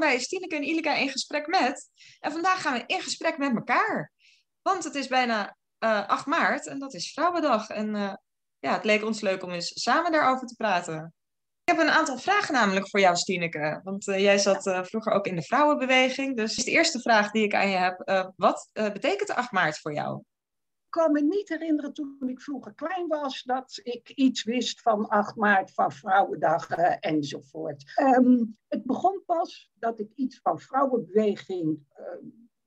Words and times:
bij 0.00 0.18
Stineke 0.18 0.56
en 0.56 0.62
Ilika 0.62 0.94
in 0.94 1.08
gesprek 1.08 1.46
met. 1.46 1.88
En 2.20 2.32
vandaag 2.32 2.60
gaan 2.60 2.72
we 2.72 2.84
in 2.86 3.00
gesprek 3.00 3.38
met 3.38 3.54
elkaar. 3.54 4.12
Want 4.62 4.84
het 4.84 4.94
is 4.94 5.08
bijna 5.08 5.56
uh, 5.78 5.98
eh, 5.98 6.08
8 6.08 6.26
maart 6.26 6.66
en 6.66 6.78
dat 6.78 6.94
is 6.94 7.12
Vrouwendag. 7.12 7.68
En 7.68 7.94
uh, 7.94 8.14
ja, 8.58 8.72
het 8.72 8.84
leek 8.84 9.04
ons 9.04 9.20
leuk 9.20 9.42
om 9.42 9.50
eens 9.50 9.82
samen 9.82 10.12
daarover 10.12 10.46
te 10.46 10.54
praten. 10.54 11.14
Ik 11.64 11.76
heb 11.76 11.86
een 11.86 11.92
aantal 11.92 12.18
vragen 12.18 12.54
namelijk 12.54 12.88
voor 12.88 13.00
jou, 13.00 13.16
Stineke. 13.16 13.80
Want 13.84 14.08
uh, 14.08 14.18
jij 14.18 14.38
zat 14.38 14.62
vroeger 14.62 15.12
ook 15.12 15.26
in 15.26 15.36
de 15.36 15.42
vrouwenbeweging. 15.42 16.36
Dus 16.36 16.54
de 16.54 16.70
eerste 16.70 17.00
vraag 17.00 17.30
die 17.30 17.44
ik 17.44 17.54
aan 17.54 17.68
je 17.68 17.76
heb. 17.76 18.02
wat 18.36 18.70
betekent 18.72 19.28
de 19.28 19.34
8 19.34 19.52
maart 19.52 19.78
voor 19.78 19.94
jou? 19.94 20.22
Kan 20.96 21.12
me 21.12 21.20
niet 21.20 21.48
herinneren 21.48 21.92
toen 21.92 22.28
ik 22.28 22.40
vroeger 22.40 22.74
klein 22.74 23.08
was 23.08 23.42
dat 23.42 23.80
ik 23.82 24.08
iets 24.08 24.44
wist 24.44 24.80
van 24.82 25.08
8 25.08 25.36
maart, 25.36 25.70
van 25.70 25.92
Vrouwendag 25.92 26.70
enzovoort. 27.00 27.92
Um, 28.00 28.56
het 28.68 28.84
begon 28.84 29.22
pas 29.26 29.70
dat 29.78 30.00
ik 30.00 30.12
iets 30.14 30.40
van 30.42 30.60
vrouwenbeweging 30.60 31.78
uh, 31.98 32.06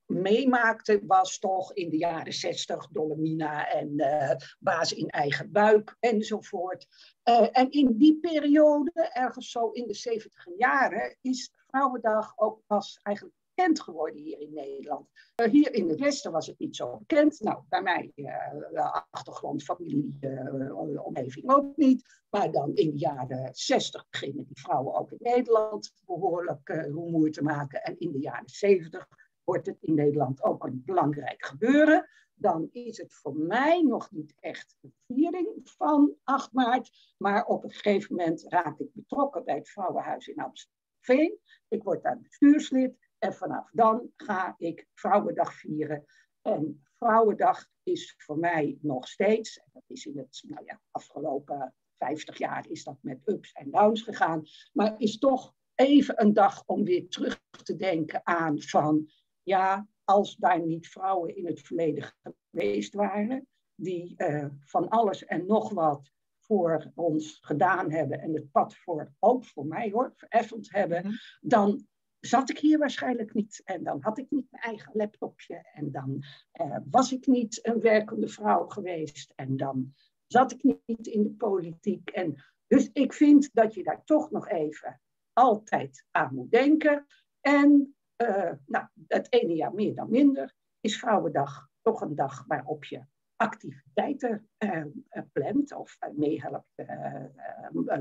meemaakte, 0.06 1.00
was 1.06 1.38
toch 1.38 1.74
in 1.74 1.90
de 1.90 1.96
jaren 1.96 2.32
60 2.32 2.88
Dolomina 2.88 3.68
en 3.68 3.92
uh, 3.96 4.32
Baas 4.58 4.92
in 4.92 5.08
eigen 5.08 5.52
buik 5.52 5.96
enzovoort. 6.00 6.86
Uh, 7.24 7.48
en 7.50 7.70
in 7.70 7.98
die 7.98 8.18
periode, 8.20 9.10
ergens 9.12 9.50
zo 9.50 9.70
in 9.70 9.86
de 9.86 9.94
70 9.94 10.46
jaren, 10.56 11.16
is 11.20 11.52
Vrouwendag 11.66 12.32
ook 12.36 12.60
pas 12.66 12.98
eigenlijk 13.02 13.36
geworden 13.68 14.20
hier 14.20 14.40
in 14.40 14.52
Nederland. 14.52 15.08
Uh, 15.36 15.50
hier 15.50 15.74
in 15.74 15.88
het 15.88 16.00
Westen 16.00 16.32
was 16.32 16.46
het 16.46 16.58
niet 16.58 16.76
zo 16.76 16.96
bekend. 16.96 17.40
Nou, 17.40 17.62
bij 17.68 17.82
mij, 17.82 18.12
uh, 18.14 18.96
achtergrond, 19.10 19.62
familie, 19.62 20.16
uh, 20.20 21.04
omgeving 21.04 21.50
ook 21.52 21.76
niet. 21.76 22.20
Maar 22.30 22.52
dan 22.52 22.74
in 22.74 22.90
de 22.90 22.98
jaren 22.98 23.48
60 23.54 24.08
beginnen 24.10 24.44
die 24.44 24.60
vrouwen 24.60 24.94
ook 24.94 25.10
in 25.10 25.18
Nederland 25.20 25.92
behoorlijk 26.06 26.68
rumoer 26.68 27.30
te 27.30 27.42
maken. 27.42 27.82
En 27.82 27.98
in 27.98 28.12
de 28.12 28.20
jaren 28.20 28.48
70 28.48 29.06
wordt 29.44 29.66
het 29.66 29.78
in 29.80 29.94
Nederland 29.94 30.42
ook 30.42 30.64
een 30.64 30.82
belangrijk 30.84 31.44
gebeuren. 31.44 32.08
Dan 32.34 32.68
is 32.72 32.96
het 32.98 33.14
voor 33.14 33.36
mij 33.36 33.82
nog 33.82 34.10
niet 34.10 34.34
echt 34.40 34.76
een 34.80 34.94
viering 35.06 35.48
van 35.62 36.14
8 36.24 36.52
maart. 36.52 36.90
Maar 37.16 37.44
op 37.44 37.64
een 37.64 37.70
gegeven 37.70 38.16
moment 38.16 38.44
raak 38.48 38.78
ik 38.78 38.88
betrokken 38.92 39.44
bij 39.44 39.54
het 39.54 39.70
Vrouwenhuis 39.70 40.28
in 40.28 40.42
Amstelveen. 40.42 41.38
Ik 41.68 41.82
word 41.82 42.02
daar 42.02 42.20
bestuurslid. 42.20 43.09
En 43.20 43.34
vanaf 43.34 43.70
dan 43.72 44.12
ga 44.16 44.54
ik 44.58 44.88
Vrouwendag 44.94 45.54
vieren. 45.54 46.04
En 46.42 46.84
Vrouwendag 46.98 47.66
is 47.82 48.14
voor 48.18 48.38
mij 48.38 48.78
nog 48.80 49.08
steeds, 49.08 49.60
dat 49.72 49.82
is 49.86 50.06
in 50.06 50.18
het 50.18 50.42
nou 50.46 50.64
ja, 50.64 50.80
afgelopen 50.90 51.74
50 51.96 52.38
jaar 52.38 52.68
is 52.68 52.84
dat 52.84 52.96
met 53.00 53.20
ups 53.24 53.52
en 53.52 53.70
downs 53.70 54.02
gegaan, 54.02 54.42
maar 54.72 54.94
is 54.98 55.18
toch 55.18 55.54
even 55.74 56.22
een 56.22 56.32
dag 56.32 56.62
om 56.66 56.84
weer 56.84 57.08
terug 57.08 57.42
te 57.62 57.76
denken 57.76 58.20
aan 58.26 58.60
van, 58.62 59.10
ja, 59.42 59.88
als 60.04 60.36
daar 60.36 60.66
niet 60.66 60.88
vrouwen 60.88 61.36
in 61.36 61.46
het 61.46 61.60
verleden 61.60 62.12
geweest 62.50 62.94
waren, 62.94 63.48
die 63.74 64.14
uh, 64.16 64.46
van 64.64 64.88
alles 64.88 65.24
en 65.24 65.46
nog 65.46 65.70
wat 65.70 66.12
voor 66.38 66.92
ons 66.94 67.38
gedaan 67.40 67.90
hebben 67.90 68.20
en 68.20 68.34
het 68.34 68.50
pad 68.50 68.76
voor, 68.76 69.12
ook 69.18 69.44
voor 69.44 69.66
mij 69.66 69.90
hoor, 69.90 70.12
vereffend 70.16 70.72
hebben, 70.72 71.02
mhm. 71.02 71.14
dan 71.40 71.86
zat 72.20 72.50
ik 72.50 72.58
hier 72.58 72.78
waarschijnlijk 72.78 73.34
niet. 73.34 73.62
En 73.64 73.84
dan 73.84 73.98
had 74.00 74.18
ik 74.18 74.30
niet 74.30 74.46
mijn 74.50 74.62
eigen 74.62 74.92
laptopje. 74.94 75.68
En 75.72 75.90
dan 75.90 76.24
uh, 76.60 76.76
was 76.90 77.12
ik 77.12 77.26
niet 77.26 77.66
een 77.66 77.80
werkende 77.80 78.28
vrouw 78.28 78.66
geweest. 78.66 79.32
En 79.36 79.56
dan 79.56 79.94
zat 80.26 80.52
ik 80.52 80.62
niet 80.62 81.06
in 81.06 81.22
de 81.22 81.30
politiek. 81.30 82.10
En 82.10 82.44
dus 82.66 82.90
ik 82.92 83.12
vind 83.12 83.50
dat 83.52 83.74
je 83.74 83.82
daar 83.82 84.04
toch 84.04 84.30
nog 84.30 84.48
even 84.48 85.00
altijd 85.32 86.04
aan 86.10 86.34
moet 86.34 86.50
denken. 86.50 87.06
En 87.40 87.96
uh, 88.16 88.52
nou, 88.66 88.86
het 89.06 89.32
ene 89.32 89.54
jaar 89.54 89.74
meer 89.74 89.94
dan 89.94 90.10
minder 90.10 90.54
is 90.80 90.98
Vrouwendag 90.98 91.68
toch 91.82 92.00
een 92.00 92.14
dag 92.14 92.44
waarop 92.46 92.84
je 92.84 93.04
activiteiten 93.36 94.48
uh, 94.58 94.84
plant 95.32 95.74
of 95.74 95.96
meehelpt 96.14 96.74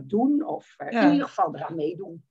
doen 0.01 0.45
of 0.45 0.75
in 0.79 1.11
ieder 1.11 1.27
geval 1.27 1.55
eraan 1.55 1.75
meedoen. 1.75 2.28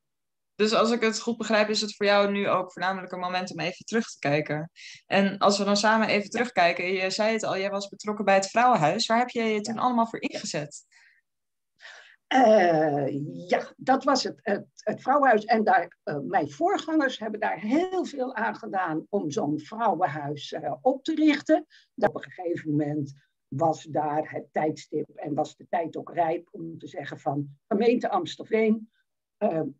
Dus 0.58 0.74
als 0.74 0.90
ik 0.90 1.00
het 1.00 1.20
goed 1.20 1.36
begrijp, 1.36 1.68
is 1.68 1.80
het 1.80 1.96
voor 1.96 2.06
jou 2.06 2.30
nu 2.30 2.48
ook 2.48 2.72
voornamelijk 2.72 3.12
een 3.12 3.18
moment 3.18 3.52
om 3.52 3.60
even 3.60 3.84
terug 3.84 4.10
te 4.10 4.18
kijken. 4.18 4.70
En 5.06 5.38
als 5.38 5.58
we 5.58 5.64
dan 5.64 5.76
samen 5.76 6.08
even 6.08 6.30
terugkijken, 6.30 6.92
je 6.92 7.10
zei 7.10 7.32
het 7.32 7.44
al, 7.44 7.58
jij 7.58 7.70
was 7.70 7.88
betrokken 7.88 8.24
bij 8.24 8.34
het 8.34 8.46
Vrouwenhuis. 8.46 9.06
Waar 9.06 9.18
heb 9.18 9.28
je 9.28 9.42
je 9.42 9.60
toen 9.60 9.78
allemaal 9.78 10.06
voor 10.06 10.20
ingezet? 10.20 10.86
Uh, 12.34 13.06
ja, 13.48 13.72
dat 13.76 14.04
was 14.04 14.22
het, 14.22 14.38
het, 14.42 14.66
het 14.74 15.02
Vrouwenhuis. 15.02 15.44
En 15.44 15.64
daar, 15.64 15.96
uh, 16.04 16.18
mijn 16.18 16.50
voorgangers 16.50 17.18
hebben 17.18 17.40
daar 17.40 17.60
heel 17.60 18.04
veel 18.04 18.34
aan 18.34 18.56
gedaan 18.56 19.06
om 19.08 19.30
zo'n 19.30 19.60
vrouwenhuis 19.60 20.52
uh, 20.52 20.74
op 20.80 21.04
te 21.04 21.14
richten. 21.14 21.66
Dat 21.94 22.08
op 22.08 22.24
een 22.24 22.30
gegeven 22.30 22.70
moment 22.70 23.12
was 23.48 23.82
daar 23.82 24.30
het 24.30 24.46
tijdstip 24.52 25.08
en 25.08 25.34
was 25.34 25.56
de 25.56 25.66
tijd 25.68 25.96
ook 25.96 26.12
rijp 26.12 26.48
om 26.50 26.78
te 26.78 26.86
zeggen 26.86 27.20
van 27.20 27.58
gemeente 27.68 28.08
Amstelveen, 28.08 28.90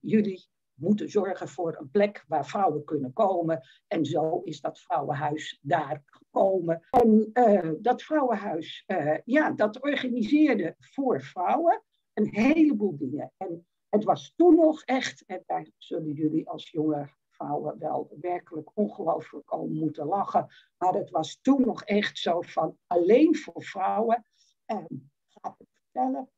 jullie 0.00 0.48
moeten 0.78 1.10
zorgen 1.10 1.48
voor 1.48 1.76
een 1.78 1.90
plek 1.90 2.24
waar 2.28 2.46
vrouwen 2.46 2.84
kunnen 2.84 3.12
komen. 3.12 3.62
En 3.86 4.04
zo 4.04 4.40
is 4.44 4.60
dat 4.60 4.80
vrouwenhuis 4.80 5.58
daar 5.62 6.02
gekomen. 6.06 6.86
En 6.90 7.30
uh, 7.32 7.70
dat 7.80 8.02
vrouwenhuis, 8.02 8.84
uh, 8.86 9.18
ja, 9.24 9.50
dat 9.50 9.80
organiseerde 9.80 10.74
voor 10.78 11.22
vrouwen 11.22 11.82
een 12.14 12.28
heleboel 12.30 12.96
dingen. 12.96 13.32
En 13.36 13.66
het 13.88 14.04
was 14.04 14.32
toen 14.36 14.54
nog 14.54 14.82
echt, 14.82 15.24
en 15.26 15.42
daar 15.46 15.68
zullen 15.76 16.12
jullie 16.12 16.48
als 16.48 16.70
jonge 16.70 17.08
vrouwen 17.28 17.78
wel 17.78 18.16
werkelijk 18.20 18.70
ongelooflijk 18.74 19.52
om 19.52 19.72
moeten 19.72 20.06
lachen. 20.06 20.46
Maar 20.78 20.94
het 20.94 21.10
was 21.10 21.38
toen 21.40 21.60
nog 21.60 21.82
echt 21.84 22.18
zo 22.18 22.40
van 22.40 22.78
alleen 22.86 23.36
voor 23.36 23.62
vrouwen. 23.62 24.24
Het 24.64 24.86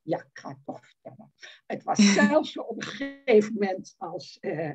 ja, 0.03 0.19
ik 0.19 0.31
ga 0.33 0.49
het 0.49 0.59
toch 0.65 0.87
vertellen. 0.87 1.33
Het 1.67 1.83
was 1.83 1.99
zelfs 2.15 2.59
op 2.59 2.77
een 2.77 2.83
gegeven 2.83 3.53
moment 3.53 3.95
als 3.99 4.39
uh, 4.41 4.69
uh, 4.69 4.75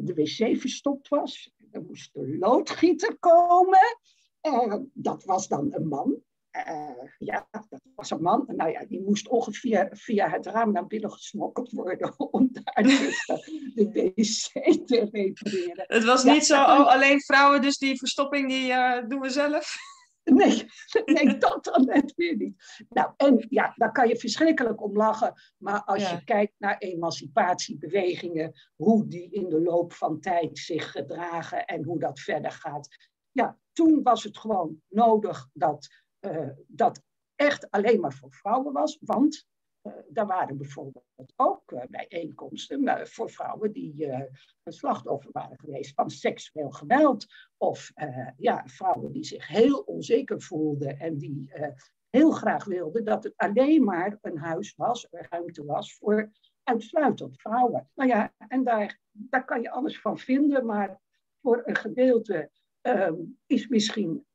de 0.00 0.14
wc 0.14 0.60
verstopt 0.60 1.08
was. 1.08 1.52
Er 1.70 1.82
moest 1.82 2.16
een 2.16 2.38
loodgieter 2.38 3.18
komen. 3.18 3.98
Uh, 4.42 4.76
dat 4.92 5.24
was 5.24 5.48
dan 5.48 5.74
een 5.74 5.88
man. 5.88 6.22
ja, 7.18 7.48
dat 7.50 7.80
was 7.94 8.10
een 8.10 8.22
man. 8.22 8.44
Nou 8.46 8.70
ja, 8.70 8.84
die 8.84 9.02
moest 9.02 9.28
ongeveer 9.28 9.88
via 9.90 10.28
het 10.28 10.46
raam 10.46 10.72
naar 10.72 10.86
binnen 10.86 11.10
gesmokkeld 11.10 11.70
worden 11.70 12.14
om 12.30 12.48
daar 12.52 12.82
dus 12.82 13.26
de 13.74 13.90
wc 13.92 14.86
te 14.86 15.08
repareren. 15.12 15.84
Het 15.86 16.04
was 16.04 16.24
niet 16.24 16.44
zo, 16.44 16.54
oh, 16.54 16.86
alleen 16.86 17.20
vrouwen, 17.20 17.62
dus 17.62 17.78
die 17.78 17.98
verstopping 17.98 18.48
die 18.48 18.68
doen 19.08 19.20
we 19.20 19.30
zelf. 19.30 19.93
Nee, 20.24 20.66
nee, 21.04 21.38
dat 21.38 21.64
dan 21.64 21.84
net 21.84 22.14
weer 22.14 22.36
niet. 22.36 22.84
Nou, 22.88 23.12
en 23.16 23.46
ja, 23.48 23.72
daar 23.76 23.92
kan 23.92 24.08
je 24.08 24.16
verschrikkelijk 24.16 24.82
om 24.82 24.96
lachen. 24.96 25.34
Maar 25.56 25.82
als 25.84 26.10
je 26.10 26.24
kijkt 26.24 26.54
naar 26.58 26.78
emancipatiebewegingen, 26.78 28.52
hoe 28.74 29.06
die 29.06 29.30
in 29.30 29.48
de 29.48 29.60
loop 29.60 29.92
van 29.92 30.20
tijd 30.20 30.58
zich 30.58 30.90
gedragen 30.90 31.64
en 31.64 31.84
hoe 31.84 31.98
dat 31.98 32.20
verder 32.20 32.50
gaat. 32.50 32.88
Ja, 33.30 33.58
toen 33.72 34.02
was 34.02 34.24
het 34.24 34.38
gewoon 34.38 34.82
nodig 34.88 35.48
dat 35.52 35.88
uh, 36.20 36.48
dat 36.66 37.02
echt 37.34 37.70
alleen 37.70 38.00
maar 38.00 38.12
voor 38.12 38.32
vrouwen 38.32 38.72
was. 38.72 38.98
Want 39.00 39.46
daar 40.08 40.26
waren 40.26 40.56
bijvoorbeeld 40.56 41.32
ook 41.36 41.72
uh, 41.72 41.82
bijeenkomsten 41.88 43.08
voor 43.08 43.30
vrouwen 43.30 43.72
die 43.72 44.06
een 44.62 44.72
slachtoffer 44.72 45.30
waren 45.32 45.58
geweest 45.58 45.94
van 45.94 46.10
seksueel 46.10 46.70
geweld. 46.70 47.26
Of 47.56 47.92
ja, 48.36 48.62
vrouwen 48.66 49.12
die 49.12 49.24
zich 49.24 49.48
heel 49.48 49.78
onzeker 49.78 50.42
voelden 50.42 50.98
en 50.98 51.18
die 51.18 51.52
heel 52.10 52.30
graag 52.30 52.64
wilden 52.64 53.04
dat 53.04 53.24
het 53.24 53.36
alleen 53.36 53.84
maar 53.84 54.18
een 54.20 54.38
huis 54.38 54.74
was, 54.76 55.06
een 55.10 55.26
ruimte 55.30 55.64
was 55.64 55.94
voor 55.94 56.30
uitsluitend 56.62 57.40
vrouwen. 57.40 57.90
Nou 57.94 58.08
ja, 58.08 58.32
en 58.48 58.64
daar, 58.64 59.00
daar 59.10 59.44
kan 59.44 59.62
je 59.62 59.70
alles 59.70 60.00
van 60.00 60.18
vinden, 60.18 60.66
maar 60.66 61.00
voor 61.40 61.62
een 61.64 61.76
gedeelte 61.76 62.50
um, 62.82 63.38
is 63.46 63.68
misschien 63.68 64.26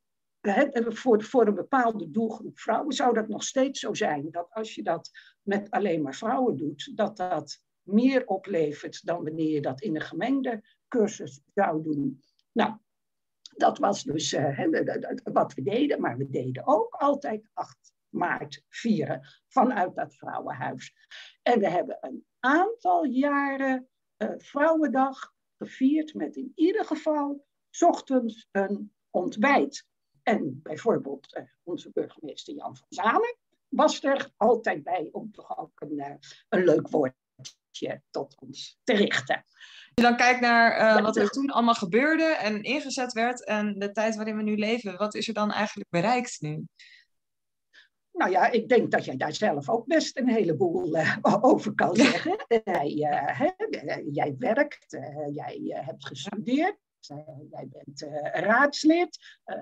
voor, 0.42 1.24
voor 1.24 1.48
een 1.48 1.56
bepaalde 1.56 2.12
doelgroep 2.12 2.60
vrouwen 2.60 2.94
zou 2.94 3.14
dat 3.14 3.28
nog 3.28 3.44
steeds 3.44 3.80
zo 3.80 3.94
zijn. 3.94 4.32
Dat 4.32 4.48
als 4.52 4.76
je 4.76 4.84
dat 4.84 5.10
met 5.42 5.70
alleen 5.70 6.02
maar 6.02 6.16
vrouwen 6.16 6.58
doet, 6.58 6.92
dat 6.98 7.18
dat 7.18 7.62
meer 7.82 8.26
oplevert 8.26 9.06
dan 9.06 9.24
wanneer 9.24 9.50
je 9.50 9.62
dat 9.62 9.82
in 9.82 9.96
een 9.96 10.02
gemengde 10.02 10.64
cursus 10.88 11.42
zou 11.54 11.84
doen. 11.84 12.22
Nou, 12.52 12.78
dat 13.56 13.78
was 13.78 14.04
dus 14.04 14.34
uh, 14.34 14.60
wat 15.24 15.54
we 15.54 15.62
deden, 15.62 16.02
maar 16.02 16.18
we 16.18 16.30
deden 16.30 16.68
ook 16.68 16.94
altijd 16.94 17.50
8 17.54 17.94
maart 18.10 18.64
vieren 18.70 19.28
vanuit 19.48 19.96
dat 19.96 20.16
vrouwenhuis. 20.16 20.94
En 21.42 21.60
we 21.60 21.70
hebben 21.70 21.98
een 22.02 22.26
aantal 22.40 23.06
jaren 23.06 23.88
uh, 24.18 24.30
Vrouwendag 24.38 25.34
gevierd 25.58 26.14
met 26.14 26.36
in 26.36 26.52
ieder 26.56 26.86
geval 26.86 27.46
ochtends 27.80 28.48
een 28.52 28.94
ontbijt. 29.10 29.88
En 30.30 30.60
bijvoorbeeld 30.64 31.38
uh, 31.38 31.44
onze 31.64 31.92
burgemeester 31.94 32.54
Jan 32.54 32.76
van 32.76 32.88
Zanen 32.90 33.38
was 33.68 34.04
er 34.04 34.32
altijd 34.38 34.84
bij 34.84 35.10
om 35.12 35.32
toch 35.32 35.58
ook 35.58 35.82
een, 35.82 35.94
uh, 35.94 36.14
een 36.50 36.64
leuk 36.64 36.90
woordje 36.90 38.02
tot 38.10 38.36
ons 38.40 38.80
te 38.84 38.94
richten. 38.94 39.36
Als 39.36 39.92
je 39.94 40.02
dan 40.02 40.18
kijkt 40.18 40.42
naar 40.42 41.02
wat 41.04 41.16
er 41.16 41.30
toen 41.30 41.50
allemaal 41.50 41.74
gebeurde 41.74 42.24
en 42.24 42.64
ingezet 42.64 43.14
werd 43.14 43.46
en 43.46 43.80
de 43.80 43.92
tijd 43.92 44.16
waarin 44.16 44.38
we 44.38 44.44
nu 44.44 44.58
leven, 44.58 44.98
wat 44.98 45.16
is 45.16 45.28
er 45.28 45.34
dan 45.34 45.52
eigenlijk 45.52 45.90
bereikt 45.90 46.42
nu? 46.42 46.66
Nou 48.12 48.32
ja, 48.32 48.50
ik 48.50 48.70
denk 48.70 48.92
dat 48.92 49.06
jij 49.06 49.18
daar 49.18 49.34
zelf 49.34 49.70
ook 49.70 49.86
best 49.86 50.18
een 50.18 50.30
heleboel 50.30 50.96
uh, 50.96 51.18
over 51.42 51.76
kan 51.76 51.96
zeggen. 51.96 52.46
jij, 52.64 52.92
uh, 52.92 54.04
jij 54.12 54.36
werkt, 54.38 54.94
uh, 54.94 55.36
jij 55.36 55.82
hebt 55.86 56.08
gestudeerd, 56.08 56.78
jij 57.50 57.68
bent 57.70 58.02
raadslid. 58.34 59.18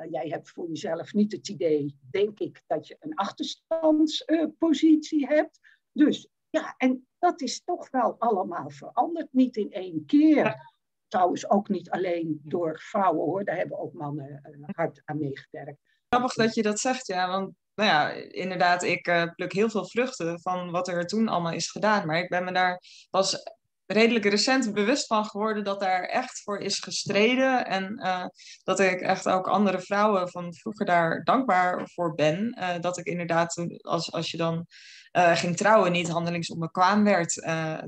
jij 0.09 0.29
hebt 0.29 0.49
voor 0.49 0.67
jezelf 0.67 1.13
niet 1.13 1.31
het 1.31 1.49
idee, 1.49 1.97
denk 2.09 2.39
ik, 2.39 2.61
dat 2.67 2.87
je 2.87 2.97
een 2.99 3.15
achterstandspositie 3.15 5.27
hebt. 5.27 5.59
Dus 5.91 6.27
ja, 6.49 6.73
en 6.77 7.07
dat 7.19 7.41
is 7.41 7.63
toch 7.63 7.89
wel 7.89 8.15
allemaal 8.19 8.69
veranderd. 8.69 9.27
Niet 9.31 9.57
in 9.57 9.71
één 9.71 10.05
keer. 10.05 10.75
Trouwens 11.07 11.49
ook 11.49 11.69
niet 11.69 11.89
alleen 11.89 12.41
door 12.43 12.79
vrouwen 12.79 13.25
hoor, 13.25 13.45
daar 13.45 13.55
hebben 13.55 13.79
ook 13.79 13.93
mannen 13.93 14.41
hard 14.65 15.01
aan 15.05 15.19
meegewerkt. 15.19 15.79
Grappig 16.09 16.33
dat 16.33 16.55
je 16.55 16.61
dat 16.61 16.79
zegt, 16.79 17.07
ja, 17.07 17.27
want 17.27 17.53
nou 17.75 17.89
ja, 17.89 18.09
inderdaad, 18.31 18.83
ik 18.83 19.07
uh, 19.07 19.33
pluk 19.35 19.53
heel 19.53 19.69
veel 19.69 19.87
vruchten 19.87 20.41
van 20.41 20.71
wat 20.71 20.87
er 20.87 21.05
toen 21.05 21.27
allemaal 21.27 21.51
is 21.51 21.71
gedaan. 21.71 22.07
Maar 22.07 22.17
ik 22.17 22.29
ben 22.29 22.43
me 22.43 22.51
daar 22.51 22.81
pas 23.09 23.43
redelijk 23.87 24.25
recent 24.25 24.73
bewust 24.73 25.05
van 25.05 25.25
geworden 25.25 25.63
dat 25.63 25.79
daar 25.79 26.03
echt 26.03 26.41
voor 26.41 26.59
is 26.59 26.79
gestreden. 26.79 27.65
En 27.65 27.99
uh, 28.03 28.25
dat 28.63 28.79
ik 28.79 29.01
echt 29.01 29.27
ook 29.27 29.47
andere 29.47 29.79
vrouwen 29.79 30.29
van 30.29 30.53
vroeger 30.53 30.85
daar 30.85 31.23
dankbaar 31.23 31.89
voor 31.89 32.13
ben. 32.13 32.57
Uh, 32.59 32.79
dat 32.79 32.97
ik 32.97 33.05
inderdaad, 33.05 33.65
als, 33.81 34.11
als 34.11 34.31
je 34.31 34.37
dan 34.37 34.65
ging 35.11 35.57
trouwen, 35.57 35.91
niet 35.91 36.09
handelingsonbekwaam 36.09 37.03
werd. 37.03 37.33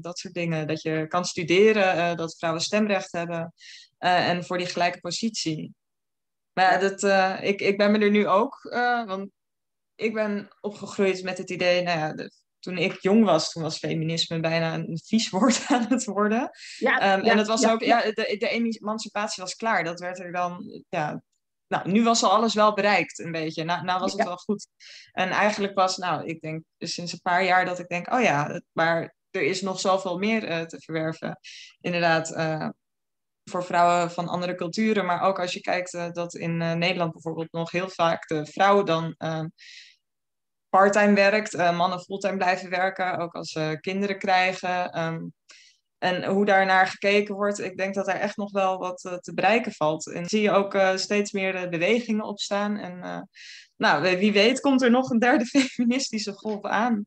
dat 0.02 0.20
soort 0.20 0.34
dingen. 0.34 0.68
Dat 0.68 0.82
je 0.82 1.08
kan 1.08 1.26
studeren, 1.26 2.18
dat 2.18 2.38
vrouwen 2.38 2.62
stemrecht 2.62 3.12
hebben. 3.12 3.54
en 3.98 4.44
voor 4.44 4.58
die 4.58 4.68
gelijke 4.68 5.00
positie. 5.00 5.74
Maar 6.54 6.80
dat, 6.80 7.04
ik, 7.44 7.62
ik 7.62 7.78
ben 7.78 7.92
me 7.92 8.00
er 8.00 8.10
nu 8.10 8.28
ook, 8.28 8.62
want 9.06 9.30
ik 9.96 10.14
ben 10.14 10.48
opgegroeid 10.62 11.24
met 11.24 11.38
het 11.38 11.50
idee, 11.50 11.84
nou 11.84 12.00
ja, 12.00 12.30
toen 12.60 12.78
ik 12.78 13.02
jong 13.02 13.26
was, 13.26 13.52
toen 13.52 13.64
was 13.64 13.78
feminisme 13.78 14.40
bijna 14.40 14.74
een 14.74 15.00
vies 15.06 15.30
woord 15.36 15.66
aan 15.68 15.86
het 15.90 16.06
worden. 16.06 16.50
Ja, 16.78 17.00
ehm, 17.00 17.26
en 17.26 17.38
het 17.38 17.48
was 17.48 17.68
ook, 17.68 17.82
ja, 17.82 18.02
de, 18.02 18.36
de 18.40 18.50
emancipatie 18.50 19.44
was 19.44 19.56
klaar. 19.56 19.84
Dat 19.84 20.00
werd 20.00 20.20
er 20.20 20.32
dan, 20.32 20.84
ja, 20.90 21.24
nou, 21.68 21.92
nu 21.92 22.04
was 22.04 22.24
al 22.24 22.32
alles 22.32 22.54
wel 22.54 22.74
bereikt, 22.74 23.20
een 23.20 23.32
beetje. 23.32 23.64
Nou, 23.64 23.84
nou 23.84 24.00
was 24.00 24.14
het 24.14 24.24
wel 24.24 24.38
goed. 24.38 24.68
En 25.12 25.30
eigenlijk 25.30 25.76
was, 25.76 25.98
nou, 25.98 26.26
ik 26.26 26.42
denk 26.42 26.64
sinds 26.78 27.14
een 27.14 27.22
paar 27.22 27.44
jaar 27.44 27.66
dat 27.66 27.80
ik 27.80 27.88
denk, 27.88 28.14
oh 28.14 28.22
ja, 28.22 28.62
maar 28.72 29.16
er 29.32 29.42
is 29.42 29.62
nog 29.62 29.80
zoveel 29.80 30.18
meer 30.18 30.50
uh, 30.50 30.62
te 30.62 30.82
verwerven. 30.82 31.40
Inderdaad, 31.80 32.32
uh, 32.32 32.70
voor 33.44 33.64
vrouwen 33.64 34.12
van 34.12 34.28
andere 34.28 34.56
culturen. 34.56 35.06
Maar 35.06 35.22
ook 35.22 35.40
als 35.40 35.54
je 35.54 35.62
kijkt 35.62 35.94
uh, 35.94 36.12
dat 36.12 36.36
in 36.36 36.58
Nederland 36.58 37.12
bijvoorbeeld 37.12 37.52
nog 37.52 37.72
heel 37.72 37.90
vaak 37.90 38.28
de 38.28 38.46
vrouw 38.46 38.84
dan 38.84 39.16
ehm, 39.18 39.48
parttime 40.70 41.14
werkt, 41.14 41.56
uh, 41.56 41.78
mannen 41.78 42.00
fulltime 42.00 42.38
blijven 42.38 42.70
werken, 42.70 43.18
ook 43.18 43.34
als 43.34 43.52
ze 43.52 43.78
kinderen 43.82 44.18
krijgen. 44.18 44.92
Ehm, 44.92 45.28
en 45.98 46.26
hoe 46.26 46.46
daar 46.46 46.66
naar 46.66 46.88
gekeken 46.88 47.36
wordt, 47.36 47.60
ik 47.60 47.78
denk 47.78 47.94
dat 47.94 48.08
er 48.08 48.16
echt 48.16 48.38
nog 48.38 48.52
wel 48.52 48.78
wat 48.78 49.04
uh, 49.04 49.14
te 49.14 49.34
bereiken 49.34 49.72
valt. 49.72 50.08
En 50.08 50.26
zie 50.26 50.42
je 50.42 50.52
ook 50.52 50.74
uh, 50.74 50.96
steeds 50.96 51.32
meer 51.32 51.70
bewegingen 51.70 52.26
opstaan. 52.26 52.78
En 52.78 53.28
nou, 53.78 54.18
wie 54.18 54.32
weet 54.34 54.60
komt 54.60 54.82
er 54.82 54.92
nog 54.92 55.10
een 55.10 55.20
derde 55.20 55.46
feministische 55.76 56.34
golf 56.34 56.64
aan. 56.64 57.06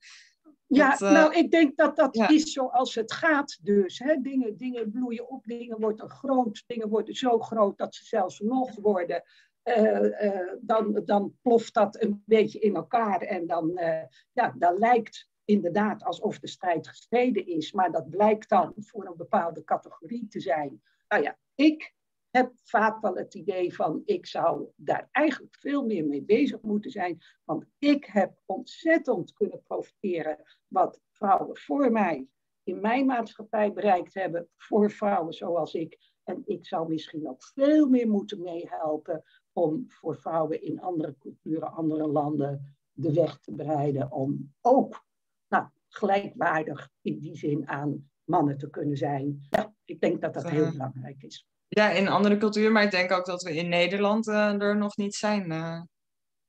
Ja, 0.66 0.96
nou, 0.98 1.34
ik 1.34 1.50
denk 1.50 1.76
dat 1.76 1.96
dat 1.96 2.30
is 2.30 2.52
zoals 2.52 2.94
het 2.94 3.12
gaat 3.12 3.58
dus. 3.62 3.98
Hè. 3.98 4.16
Dingen, 4.20 4.56
dingen 4.56 4.90
bloeien 4.90 5.28
op, 5.28 5.44
dingen 5.44 5.80
worden 5.80 6.10
groot, 6.10 6.64
dingen 6.66 6.88
worden 6.88 7.14
zo 7.14 7.38
groot 7.38 7.78
dat 7.78 7.94
ze 7.94 8.04
zelfs 8.04 8.38
nog 8.38 8.74
worden. 8.74 9.22
Eh, 9.62 10.26
eh, 10.26 10.52
dan, 10.60 11.02
dan 11.04 11.36
ploft 11.42 11.74
dat 11.74 12.02
een 12.02 12.22
beetje 12.26 12.58
in 12.58 12.74
elkaar 12.74 13.20
en 13.20 13.46
dan, 13.46 13.70
uh, 13.74 14.02
ja, 14.32 14.54
dan 14.58 14.78
lijkt 14.78 15.30
inderdaad 15.44 16.04
alsof 16.04 16.38
de 16.38 16.46
strijd 16.46 16.88
gestreden 16.88 17.46
is, 17.46 17.72
maar 17.72 17.92
dat 17.92 18.10
blijkt 18.10 18.48
dan 18.48 18.72
voor 18.76 19.06
een 19.06 19.16
bepaalde 19.16 19.64
categorie 19.64 20.28
te 20.28 20.40
zijn. 20.40 20.82
Nou 21.08 21.22
ja, 21.22 21.38
ik 21.54 21.94
heb 22.30 22.52
vaak 22.62 23.00
wel 23.00 23.16
het 23.16 23.34
idee 23.34 23.74
van 23.74 24.02
ik 24.04 24.26
zou 24.26 24.66
daar 24.76 25.08
eigenlijk 25.10 25.56
veel 25.58 25.84
meer 25.84 26.06
mee 26.06 26.22
bezig 26.22 26.60
moeten 26.60 26.90
zijn, 26.90 27.22
want 27.44 27.64
ik 27.78 28.04
heb 28.04 28.34
ontzettend 28.46 29.32
kunnen 29.32 29.62
profiteren 29.62 30.38
wat 30.68 31.00
vrouwen 31.10 31.56
voor 31.56 31.92
mij 31.92 32.26
in 32.62 32.80
mijn 32.80 33.06
maatschappij 33.06 33.72
bereikt 33.72 34.14
hebben, 34.14 34.48
voor 34.56 34.90
vrouwen 34.90 35.32
zoals 35.34 35.74
ik. 35.74 36.11
En 36.24 36.42
ik 36.44 36.66
zou 36.66 36.88
misschien 36.88 37.28
ook 37.28 37.44
veel 37.44 37.88
meer 37.88 38.08
moeten 38.08 38.42
meehelpen 38.42 39.24
om 39.52 39.84
voor 39.88 40.16
vrouwen 40.16 40.62
in 40.62 40.80
andere 40.80 41.16
culturen, 41.18 41.72
andere 41.72 42.06
landen 42.06 42.76
de 42.92 43.12
weg 43.12 43.38
te 43.38 43.52
bereiden 43.52 44.12
om 44.12 44.52
ook 44.60 45.04
nou, 45.48 45.66
gelijkwaardig 45.88 46.88
in 47.00 47.18
die 47.18 47.36
zin 47.36 47.68
aan 47.68 48.10
mannen 48.24 48.58
te 48.58 48.70
kunnen 48.70 48.96
zijn. 48.96 49.46
Ja, 49.50 49.74
ik 49.84 50.00
denk 50.00 50.20
dat 50.20 50.34
dat 50.34 50.50
heel 50.50 50.70
belangrijk 50.70 51.22
is. 51.22 51.46
Ja, 51.68 51.90
in 51.90 52.08
andere 52.08 52.36
culturen, 52.36 52.72
maar 52.72 52.82
ik 52.82 52.90
denk 52.90 53.12
ook 53.12 53.24
dat 53.24 53.42
we 53.42 53.56
in 53.56 53.68
Nederland 53.68 54.28
uh, 54.28 54.62
er 54.62 54.76
nog 54.76 54.96
niet 54.96 55.14
zijn. 55.14 55.50
Uh, 55.50 55.82
ik 55.82 56.01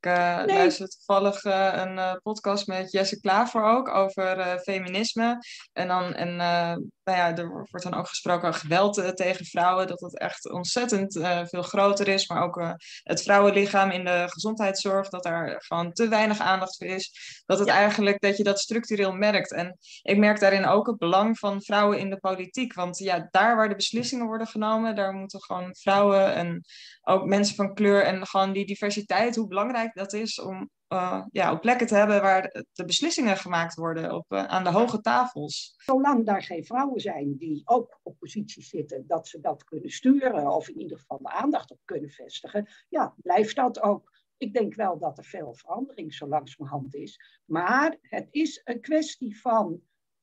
uh, 0.05 0.37
nee. 0.37 0.55
luister 0.55 0.87
toevallig 0.87 1.43
een 1.43 2.19
podcast 2.23 2.67
met 2.67 2.91
Jesse 2.91 3.19
Klaver 3.19 3.63
ook 3.63 3.89
over 3.89 4.59
feminisme. 4.59 5.37
En, 5.73 5.87
dan, 5.87 6.13
en 6.13 6.35
nou 6.35 7.17
ja, 7.17 7.37
er 7.37 7.47
wordt 7.49 7.83
dan 7.83 7.93
ook 7.93 8.07
gesproken 8.07 8.47
over 8.47 8.59
geweld 8.59 9.11
tegen 9.15 9.45
vrouwen, 9.45 9.87
dat 9.87 9.99
het 9.99 10.19
echt 10.19 10.51
ontzettend 10.51 11.13
veel 11.49 11.61
groter 11.61 12.07
is. 12.07 12.27
Maar 12.27 12.43
ook 12.43 12.75
het 13.03 13.21
vrouwenlichaam 13.21 13.91
in 13.91 14.05
de 14.05 14.25
gezondheidszorg, 14.27 15.09
dat 15.09 15.23
daar 15.23 15.55
gewoon 15.57 15.91
te 15.91 16.07
weinig 16.07 16.39
aandacht 16.39 16.77
voor 16.77 16.87
is. 16.87 17.11
Dat 17.45 17.59
het 17.59 17.67
eigenlijk, 17.67 18.21
dat 18.21 18.37
je 18.37 18.43
dat 18.43 18.59
structureel 18.59 19.13
merkt. 19.13 19.53
En 19.53 19.77
ik 20.01 20.17
merk 20.17 20.39
daarin 20.39 20.65
ook 20.65 20.87
het 20.87 20.97
belang 20.97 21.39
van 21.39 21.61
vrouwen 21.61 21.99
in 21.99 22.09
de 22.09 22.19
politiek. 22.19 22.73
Want 22.73 22.97
ja, 22.97 23.27
daar 23.31 23.55
waar 23.55 23.69
de 23.69 23.75
beslissingen 23.75 24.25
worden 24.25 24.47
genomen, 24.47 24.95
daar 24.95 25.13
moeten 25.13 25.41
gewoon 25.41 25.75
vrouwen 25.75 26.33
en 26.33 26.61
ook 27.01 27.25
mensen 27.25 27.55
van 27.55 27.73
kleur 27.73 28.03
en 28.03 28.27
gewoon 28.27 28.53
die 28.53 28.65
diversiteit, 28.65 29.35
hoe 29.35 29.47
belangrijk 29.47 29.92
dat 29.93 30.13
is 30.13 30.39
om 30.39 30.69
uh, 30.93 31.25
ja, 31.31 31.51
op 31.51 31.61
plekken 31.61 31.87
te 31.87 31.95
hebben 31.95 32.21
waar 32.21 32.65
de 32.73 32.85
beslissingen 32.85 33.37
gemaakt 33.37 33.75
worden 33.75 34.11
op, 34.11 34.31
uh, 34.31 34.43
aan 34.43 34.63
de 34.63 34.69
hoge 34.69 35.01
tafels. 35.01 35.73
Zolang 35.77 36.25
daar 36.25 36.43
geen 36.43 36.65
vrouwen 36.65 36.99
zijn 36.99 37.37
die 37.37 37.61
ook 37.65 37.99
op 38.03 38.17
posities 38.19 38.69
zitten 38.69 39.07
dat 39.07 39.27
ze 39.27 39.39
dat 39.39 39.63
kunnen 39.63 39.89
sturen 39.89 40.47
of 40.47 40.69
in 40.69 40.79
ieder 40.79 40.97
geval 40.97 41.17
de 41.17 41.29
aandacht 41.29 41.71
op 41.71 41.79
kunnen 41.85 42.09
vestigen, 42.09 42.67
ja, 42.89 43.13
blijft 43.17 43.55
dat 43.55 43.81
ook. 43.81 44.11
Ik 44.37 44.53
denk 44.53 44.75
wel 44.75 44.99
dat 44.99 45.17
er 45.17 45.25
veel 45.25 45.53
verandering 45.53 46.13
zo 46.13 46.27
langzamerhand 46.27 46.95
is. 46.95 47.41
Maar 47.45 47.97
het 48.01 48.27
is 48.31 48.61
een 48.63 48.81
kwestie 48.81 49.41
van 49.41 49.81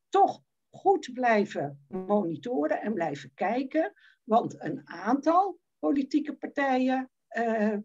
toch 0.09 0.43
goed 0.71 1.11
blijven 1.13 1.85
monitoren 1.89 2.81
en 2.81 2.95
blijven 2.95 3.35
kijken. 3.35 3.93
Want 4.25 4.63
een 4.63 4.81
aantal 4.85 5.59
politieke 5.79 6.37
partijen 6.37 7.11
uh, 7.37 7.77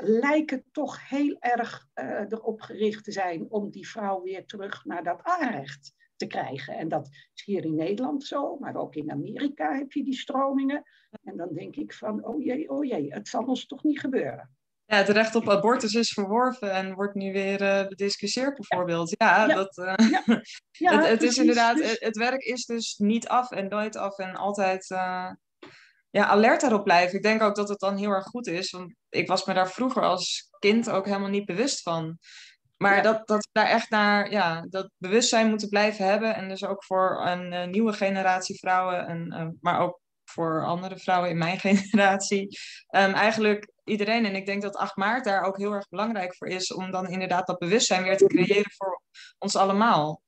lijken 0.00 0.64
toch 0.72 1.08
heel 1.08 1.36
erg 1.38 1.86
uh, 1.94 2.20
erop 2.28 2.60
gericht 2.60 3.04
te 3.04 3.12
zijn 3.12 3.50
om 3.50 3.70
die 3.70 3.88
vrouw 3.88 4.22
weer 4.22 4.46
terug 4.46 4.84
naar 4.84 5.04
dat 5.04 5.20
aanrecht 5.22 5.94
te 6.16 6.26
krijgen. 6.26 6.76
En 6.76 6.88
dat 6.88 7.08
is 7.34 7.44
hier 7.44 7.64
in 7.64 7.74
Nederland 7.74 8.24
zo, 8.24 8.56
maar 8.56 8.76
ook 8.76 8.94
in 8.94 9.10
Amerika 9.10 9.74
heb 9.74 9.92
je 9.92 10.04
die 10.04 10.14
stromingen. 10.14 10.82
En 11.22 11.36
dan 11.36 11.54
denk 11.54 11.76
ik 11.76 11.92
van, 11.92 12.24
oh 12.24 12.44
jee, 12.44 12.70
oh 12.70 12.84
jee, 12.84 13.12
het 13.12 13.28
zal 13.28 13.44
ons 13.44 13.66
toch 13.66 13.82
niet 13.82 14.00
gebeuren. 14.00 14.50
Ja, 14.84 14.96
het 14.96 15.08
recht 15.08 15.34
op 15.34 15.48
abortus 15.48 15.94
is 15.94 16.12
verworven 16.12 16.72
en 16.72 16.94
wordt 16.94 17.14
nu 17.14 17.32
weer 17.32 17.62
uh, 17.62 17.86
bediscussieerd 17.88 18.54
bijvoorbeeld. 18.56 19.14
Ja, 19.18 19.46
ja. 19.46 19.54
dat, 19.54 19.78
uh, 19.78 19.94
ja. 20.70 20.96
het, 20.96 21.08
het 21.08 21.22
is 21.22 21.38
inderdaad, 21.38 21.76
dus- 21.76 21.90
het, 21.90 22.00
het, 22.00 22.16
werk 22.16 22.42
is 22.42 22.64
dus 22.64 22.96
niet 22.98 23.28
af 23.28 23.50
en 23.50 23.68
nooit 23.68 23.96
af 23.96 24.18
en 24.18 24.34
altijd 24.34 24.90
uh, 24.90 25.30
ja, 26.10 26.26
alert 26.26 26.60
daarop 26.60 26.84
blijven. 26.84 27.16
Ik 27.16 27.22
denk 27.22 27.42
ook 27.42 27.54
dat 27.54 27.68
het 27.68 27.78
dan 27.78 27.96
heel 27.96 28.10
erg 28.10 28.24
goed 28.24 28.46
is. 28.46 28.70
Want 28.70 28.94
ik 29.08 29.28
was 29.28 29.44
me 29.44 29.54
daar 29.54 29.70
vroeger 29.70 30.02
als 30.02 30.50
kind 30.58 30.90
ook 30.90 31.04
helemaal 31.04 31.28
niet 31.28 31.44
bewust 31.44 31.82
van. 31.82 32.18
Maar 32.76 33.02
dat, 33.02 33.26
dat 33.26 33.38
we 33.38 33.48
daar 33.52 33.66
echt 33.66 33.90
naar 33.90 34.30
ja, 34.30 34.66
dat 34.68 34.90
bewustzijn 34.98 35.48
moeten 35.48 35.68
blijven 35.68 36.04
hebben. 36.04 36.34
En 36.34 36.48
dus 36.48 36.64
ook 36.64 36.84
voor 36.84 37.26
een, 37.26 37.52
een 37.52 37.70
nieuwe 37.70 37.92
generatie 37.92 38.58
vrouwen. 38.58 39.06
En, 39.06 39.34
uh, 39.36 39.46
maar 39.60 39.80
ook 39.80 40.00
voor 40.24 40.64
andere 40.64 40.98
vrouwen 40.98 41.30
in 41.30 41.38
mijn 41.38 41.58
generatie. 41.66 42.58
Um, 42.96 43.12
eigenlijk 43.12 43.70
iedereen. 43.84 44.24
En 44.24 44.34
ik 44.34 44.46
denk 44.46 44.62
dat 44.62 44.76
8 44.76 44.96
maart 44.96 45.24
daar 45.24 45.42
ook 45.42 45.56
heel 45.56 45.72
erg 45.72 45.88
belangrijk 45.88 46.36
voor 46.36 46.48
is. 46.48 46.72
Om 46.72 46.90
dan 46.90 47.08
inderdaad 47.08 47.46
dat 47.46 47.58
bewustzijn 47.58 48.02
weer 48.02 48.16
te 48.16 48.26
creëren 48.26 48.72
voor 48.76 49.02
ons 49.38 49.56
allemaal. 49.56 50.22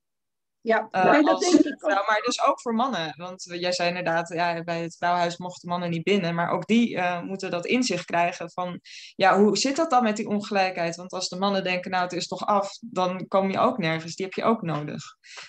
Ja. 0.62 0.88
Uh, 0.90 1.10
nee, 1.10 1.22
dat 1.22 1.40
denk 1.40 1.54
ik. 1.54 1.82
Maar 1.82 2.20
dus 2.24 2.42
ook 2.42 2.60
voor 2.60 2.74
mannen. 2.74 3.14
Want 3.16 3.42
jij 3.42 3.72
zei 3.72 3.88
inderdaad, 3.88 4.28
ja, 4.28 4.62
bij 4.62 4.82
het 4.82 4.96
vrouwenhuis 4.96 5.36
mochten 5.36 5.68
mannen 5.68 5.90
niet 5.90 6.02
binnen. 6.02 6.34
Maar 6.34 6.50
ook 6.50 6.66
die 6.66 6.96
uh, 6.96 7.22
moeten 7.22 7.50
dat 7.50 7.66
inzicht 7.66 8.04
krijgen 8.04 8.50
van, 8.50 8.80
ja, 9.14 9.38
hoe 9.38 9.56
zit 9.56 9.76
dat 9.76 9.90
dan 9.90 10.02
met 10.02 10.16
die 10.16 10.28
ongelijkheid? 10.28 10.96
Want 10.96 11.12
als 11.12 11.28
de 11.28 11.38
mannen 11.38 11.64
denken, 11.64 11.90
nou, 11.90 12.02
het 12.02 12.12
is 12.12 12.26
toch 12.26 12.46
af, 12.46 12.78
dan 12.80 13.28
kom 13.28 13.50
je 13.50 13.58
ook 13.58 13.78
nergens. 13.78 14.14
Die 14.14 14.26
heb 14.26 14.34
je 14.34 14.44
ook 14.44 14.62
nodig. 14.62 15.02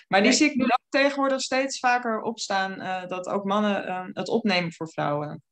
Maar 0.08 0.20
die 0.20 0.28
nee. 0.28 0.38
zie 0.38 0.50
ik 0.50 0.56
nu 0.56 0.64
ook 0.64 0.86
tegenwoordig 0.88 1.40
steeds 1.40 1.78
vaker 1.78 2.20
opstaan, 2.20 2.80
uh, 2.80 3.06
dat 3.06 3.26
ook 3.26 3.44
mannen 3.44 4.10
het 4.12 4.28
opnemen 4.28 4.72
voor 4.72 4.88
vrouwen. 4.88 5.42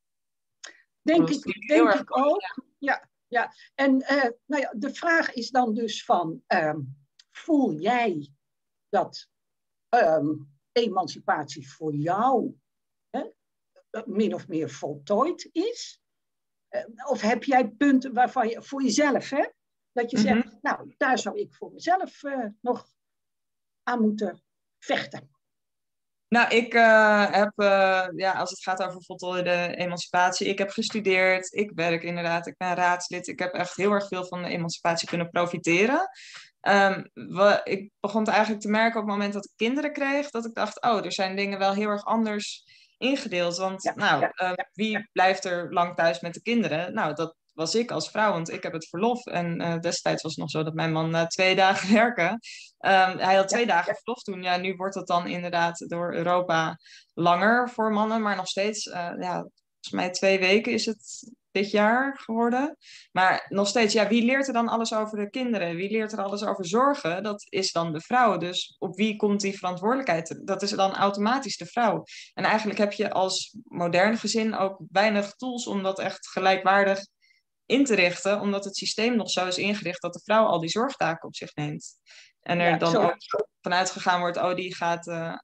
Denk 1.01 1.29
ik, 1.29 1.67
denk 1.67 1.93
ik 1.93 2.17
ook. 2.17 2.41
Ja, 2.77 3.09
ja. 3.27 3.53
En 3.75 3.97
nou 4.45 4.61
ja, 4.61 4.73
de 4.75 4.93
vraag 4.93 5.33
is 5.33 5.49
dan 5.49 5.73
dus 5.73 6.05
van, 6.05 6.41
voel 7.31 7.73
jij 7.73 8.31
dat 8.89 9.31
um, 9.93 10.51
emancipatie 10.71 11.71
voor 11.71 11.93
jou 11.93 12.55
hè, 13.09 13.23
min 14.05 14.33
of 14.33 14.47
meer 14.47 14.69
voltooid 14.69 15.49
is? 15.51 16.01
Uh, 16.69 17.09
of 17.09 17.21
heb 17.21 17.43
jij 17.43 17.67
punten 17.67 18.13
waarvan 18.13 18.47
je 18.47 18.63
voor 18.63 18.83
jezelf, 18.83 19.29
hè, 19.29 19.49
dat 19.91 20.11
je 20.11 20.17
zegt, 20.17 20.45
mm-hmm. 20.45 20.59
nou, 20.61 20.93
daar 20.97 21.19
zou 21.19 21.39
ik 21.39 21.53
voor 21.53 21.71
mezelf 21.71 22.23
uh, 22.23 22.45
nog 22.61 22.87
aan 23.83 24.01
moeten 24.01 24.43
vechten? 24.79 25.31
Nou, 26.27 26.55
ik 26.55 26.73
uh, 26.73 27.31
heb, 27.31 27.51
ja, 28.15 28.31
als 28.31 28.49
het 28.49 28.63
gaat 28.63 28.83
over 28.83 29.03
voltooide 29.03 29.75
emancipatie, 29.75 30.47
ik 30.47 30.57
heb 30.57 30.69
gestudeerd, 30.69 31.53
ik 31.53 31.71
werk 31.75 32.03
inderdaad, 32.03 32.47
ik 32.47 32.57
ben 32.57 32.75
raadslid, 32.75 33.27
ik 33.27 33.39
heb 33.39 33.53
echt 33.53 33.75
heel 33.75 33.91
erg 33.91 34.07
veel 34.07 34.25
van 34.25 34.41
de 34.41 34.49
emancipatie 34.49 35.07
kunnen 35.07 35.29
profiteren. 35.29 36.09
Um, 36.67 37.09
we, 37.13 37.61
ik 37.63 37.91
begon 37.99 38.25
eigenlijk 38.25 38.61
te 38.61 38.69
merken 38.69 38.99
op 38.99 39.05
het 39.05 39.15
moment 39.15 39.33
dat 39.33 39.45
ik 39.45 39.51
kinderen 39.55 39.93
kreeg, 39.93 40.29
dat 40.29 40.45
ik 40.45 40.53
dacht, 40.53 40.81
oh, 40.81 41.05
er 41.05 41.11
zijn 41.13 41.35
dingen 41.35 41.59
wel 41.59 41.73
heel 41.73 41.89
erg 41.89 42.05
anders 42.05 42.63
ingedeeld. 42.97 43.57
Want 43.57 43.83
ja, 43.83 43.93
nou, 43.95 44.21
ja, 44.21 44.51
uh, 44.51 44.57
wie 44.73 45.09
blijft 45.11 45.45
er 45.45 45.73
lang 45.73 45.95
thuis 45.95 46.19
met 46.19 46.33
de 46.33 46.41
kinderen? 46.41 46.93
Nou, 46.93 47.13
dat 47.13 47.35
was 47.53 47.75
ik 47.75 47.91
als 47.91 48.09
vrouw, 48.09 48.31
want 48.31 48.51
ik 48.51 48.63
heb 48.63 48.73
het 48.73 48.87
verlof. 48.87 49.25
En 49.25 49.61
uh, 49.61 49.79
destijds 49.79 50.21
was 50.21 50.31
het 50.31 50.41
nog 50.41 50.49
zo 50.49 50.63
dat 50.63 50.73
mijn 50.73 50.91
man 50.91 51.15
uh, 51.15 51.25
twee 51.25 51.55
dagen 51.55 51.93
werken. 52.03 52.29
Um, 52.79 53.17
hij 53.17 53.35
had 53.35 53.47
twee 53.47 53.65
dagen 53.65 53.95
verlof 53.95 54.23
toen. 54.23 54.43
Ja, 54.43 54.57
nu 54.57 54.75
wordt 54.75 54.95
dat 54.95 55.07
dan 55.07 55.27
inderdaad 55.27 55.85
door 55.87 56.13
Europa 56.13 56.77
langer 57.13 57.69
voor 57.69 57.91
mannen, 57.91 58.21
maar 58.21 58.35
nog 58.35 58.47
steeds, 58.47 58.85
uh, 58.85 58.93
ja, 59.19 59.33
volgens 59.33 59.91
mij 59.91 60.09
twee 60.09 60.39
weken 60.39 60.71
is 60.71 60.85
het 60.85 61.31
dit 61.53 61.71
jaar 61.71 62.17
geworden. 62.17 62.77
Maar 63.11 63.45
nog 63.49 63.67
steeds, 63.67 63.93
ja, 63.93 64.07
wie 64.07 64.25
leert 64.25 64.47
er 64.47 64.53
dan 64.53 64.67
alles 64.67 64.93
over 64.93 65.17
de 65.17 65.29
kinderen? 65.29 65.75
Wie 65.75 65.91
leert 65.91 66.11
er 66.11 66.21
alles 66.21 66.43
over 66.43 66.65
zorgen? 66.65 67.23
Dat 67.23 67.45
is 67.49 67.71
dan 67.71 67.93
de 67.93 68.01
vrouw. 68.01 68.37
Dus 68.37 68.75
op 68.79 68.95
wie 68.95 69.15
komt 69.15 69.41
die 69.41 69.57
verantwoordelijkheid? 69.57 70.41
Dat 70.47 70.61
is 70.61 70.69
dan 70.69 70.95
automatisch 70.95 71.57
de 71.57 71.65
vrouw. 71.65 72.03
En 72.33 72.43
eigenlijk 72.43 72.79
heb 72.79 72.91
je 72.91 73.11
als 73.11 73.55
modern 73.63 74.17
gezin 74.17 74.55
ook 74.55 74.79
weinig 74.91 75.35
tools 75.35 75.67
om 75.67 75.83
dat 75.83 75.99
echt 75.99 76.27
gelijkwaardig 76.27 77.05
in 77.65 77.85
te 77.85 77.95
richten, 77.95 78.39
omdat 78.39 78.63
het 78.63 78.77
systeem 78.77 79.15
nog 79.15 79.29
zo 79.29 79.47
is 79.47 79.57
ingericht 79.57 80.01
dat 80.01 80.13
de 80.13 80.21
vrouw 80.23 80.45
al 80.45 80.59
die 80.59 80.69
zorgtaken 80.69 81.27
op 81.27 81.35
zich 81.35 81.55
neemt. 81.55 81.95
En 82.41 82.59
er 82.59 82.69
ja, 82.69 82.77
dan 82.77 82.95
ook 82.95 83.15
vanuit 83.61 83.91
gegaan 83.91 84.19
wordt, 84.19 84.37
oh, 84.37 84.55
die 84.55 84.75
gaat 84.75 85.07
uh, 85.07 85.37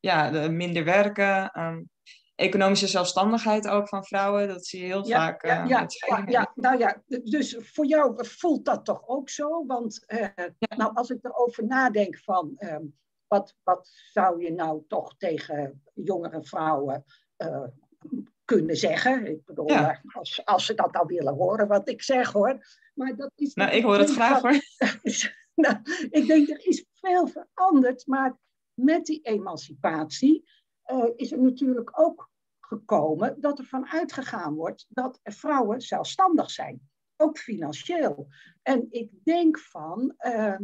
ja, 0.00 0.48
minder 0.48 0.84
werken. 0.84 1.60
Um, 1.60 1.88
economische 2.34 2.86
zelfstandigheid 2.86 3.68
ook 3.68 3.88
van 3.88 4.04
vrouwen. 4.04 4.48
Dat 4.48 4.66
zie 4.66 4.80
je 4.80 4.86
heel 4.86 5.06
ja, 5.06 5.16
vaak. 5.16 5.46
Ja, 5.46 5.62
uh, 5.62 5.68
ja, 5.68 5.86
ja, 6.06 6.24
ja, 6.26 6.52
nou 6.54 6.78
ja, 6.78 7.02
dus 7.06 7.56
voor 7.58 7.86
jou 7.86 8.26
voelt 8.26 8.64
dat 8.64 8.84
toch 8.84 9.08
ook 9.08 9.28
zo? 9.28 9.66
Want 9.66 10.04
uh, 10.06 10.28
nou, 10.76 10.94
als 10.94 11.10
ik 11.10 11.24
erover 11.24 11.66
nadenk 11.66 12.18
van 12.18 12.56
um, 12.58 12.94
wat, 13.26 13.56
wat 13.62 13.90
zou 14.12 14.42
je 14.42 14.52
nou 14.52 14.84
toch 14.88 15.16
tegen 15.16 15.82
jongere 15.94 16.44
vrouwen 16.44 17.04
uh, 17.38 17.64
kunnen 18.44 18.76
zeggen? 18.76 19.26
Ik 19.26 19.44
bedoel, 19.44 19.70
als, 20.12 20.44
als 20.44 20.66
ze 20.66 20.74
dat 20.74 20.92
nou 20.92 21.06
willen 21.06 21.34
horen, 21.34 21.68
wat 21.68 21.88
ik 21.88 22.02
zeg 22.02 22.32
hoor. 22.32 22.66
Maar 22.94 23.16
dat 23.16 23.30
is 23.34 23.54
nou, 23.54 23.70
ik 23.70 23.82
hoor 23.82 23.98
het 23.98 24.12
graag 24.12 24.40
hoor. 24.40 24.60
nou, 25.64 25.76
ik 26.10 26.26
denk 26.26 26.48
er 26.48 26.66
is 26.66 26.86
veel 26.92 27.26
veranderd, 27.26 28.06
maar 28.06 28.38
met 28.74 29.04
die 29.04 29.20
emancipatie 29.22 30.44
uh, 30.92 31.04
is 31.16 31.32
er 31.32 31.42
natuurlijk 31.42 32.00
ook 32.00 32.30
gekomen 32.60 33.40
dat 33.40 33.58
er 33.58 33.64
van 33.64 33.86
uitgegaan 33.86 34.54
wordt 34.54 34.86
dat 34.88 35.20
vrouwen 35.22 35.80
zelfstandig 35.80 36.50
zijn. 36.50 36.80
Ook 37.16 37.38
financieel. 37.38 38.28
En 38.62 38.86
ik 38.90 39.10
denk 39.24 39.58
van, 39.58 40.14
uh, 40.18 40.58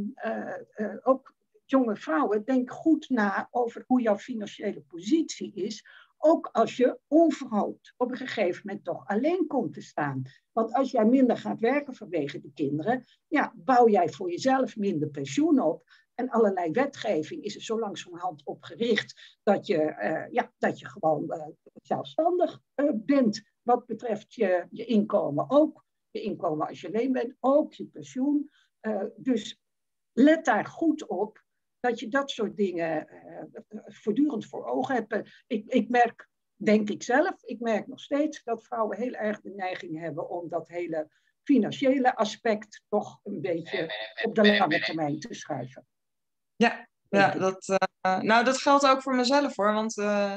uh, 0.77 0.97
ook 1.03 1.35
jonge 1.65 1.97
vrouwen, 1.97 2.45
denk 2.45 2.71
goed 2.71 3.09
na 3.09 3.49
over 3.51 3.85
hoe 3.87 4.01
jouw 4.01 4.19
financiële 4.19 4.81
positie 4.81 5.55
is. 5.55 5.85
Ook 6.19 6.49
als 6.53 6.77
je 6.77 6.99
onverhoopt 7.09 7.95
op 7.97 8.11
een 8.11 8.17
gegeven 8.17 8.63
moment 8.65 8.85
toch 8.85 9.07
alleen 9.07 9.47
komt 9.47 9.75
te 9.75 9.81
staan. 9.81 10.23
Want 10.53 10.75
als 10.75 10.91
jij 10.91 11.05
minder 11.05 11.37
gaat 11.37 11.61
werken 11.61 11.95
vanwege 11.95 12.41
de 12.41 12.53
kinderen, 12.53 13.05
ja, 13.29 13.53
bouw 13.57 13.89
jij 13.89 14.09
voor 14.09 14.31
jezelf 14.31 14.77
minder 14.77 15.09
pensioen 15.09 15.61
op. 15.61 15.89
En 16.15 16.29
allerlei 16.29 16.71
wetgeving 16.71 17.43
is 17.43 17.55
er 17.55 17.63
zo 17.63 17.79
langzamerhand 17.79 18.45
op 18.45 18.63
gericht 18.63 19.39
dat 19.43 19.67
je, 19.67 19.77
uh, 19.77 20.33
ja, 20.33 20.53
dat 20.59 20.79
je 20.79 20.89
gewoon 20.89 21.25
uh, 21.27 21.47
zelfstandig 21.83 22.61
uh, 22.77 22.91
bent 22.95 23.43
wat 23.63 23.87
betreft 23.87 24.35
je, 24.35 24.67
je 24.71 24.85
inkomen 24.85 25.51
ook. 25.51 25.85
Je 26.11 26.23
inkomen 26.23 26.69
als 26.69 26.81
je 26.81 26.87
alleen 26.87 27.13
bent, 27.13 27.35
ook 27.41 27.73
je 27.73 27.87
pensioen. 27.87 28.51
dus 29.17 29.61
let 30.13 30.45
daar 30.45 30.67
goed 30.67 31.07
op 31.07 31.45
dat 31.81 32.01
je 32.01 32.09
dat 32.09 32.31
soort 32.31 32.57
dingen 32.57 33.09
voortdurend 33.85 34.47
voor 34.47 34.67
ogen 34.67 34.95
hebt. 34.95 35.45
Ik, 35.47 35.67
ik 35.67 35.89
merk, 35.89 36.29
denk 36.57 36.91
ik 36.91 37.03
zelf, 37.03 37.43
ik 37.43 37.61
merk 37.61 37.87
nog 37.87 38.01
steeds 38.01 38.43
dat 38.43 38.65
vrouwen 38.65 38.97
heel 38.97 39.13
erg 39.13 39.41
de 39.41 39.51
neiging 39.51 39.99
hebben 39.99 40.29
om 40.29 40.49
dat 40.49 40.69
hele 40.69 41.09
financiële 41.43 42.17
aspect 42.17 42.83
toch 42.89 43.21
een 43.23 43.41
beetje 43.41 43.95
op 44.23 44.35
de 44.35 44.57
lange 44.57 44.81
termijn 44.81 45.19
te 45.21 45.35
schuiven. 45.35 45.87
Ja, 46.61 46.87
ja 47.09 47.31
dat, 47.31 47.69
uh, 47.69 48.19
nou, 48.19 48.45
dat 48.45 48.59
geldt 48.59 48.87
ook 48.87 49.03
voor 49.03 49.15
mezelf 49.15 49.57
hoor. 49.57 49.73
Want 49.73 49.97
uh, 49.97 50.37